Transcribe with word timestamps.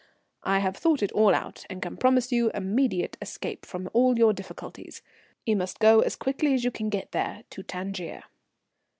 "I 0.41 0.57
have 0.57 0.77
thought 0.77 1.03
it 1.03 1.11
all 1.11 1.35
out 1.35 1.63
and 1.69 1.79
can 1.79 1.95
promise 1.95 2.31
you 2.31 2.49
immediate 2.55 3.17
escape 3.21 3.67
from 3.67 3.87
all 3.93 4.17
your 4.17 4.33
difficulties. 4.33 5.03
You 5.45 5.55
must 5.55 5.77
go 5.77 5.99
as 5.99 6.15
quickly 6.15 6.55
as 6.55 6.63
you 6.63 6.71
can 6.71 6.89
get 6.89 7.11
there, 7.11 7.43
to 7.51 7.61
Tangier." 7.61 8.23